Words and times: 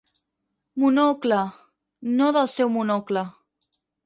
Monocle, 0.83 1.41
no 2.17 2.31
del 2.39 2.51
seu 2.57 2.73
Monocle. 2.79 3.27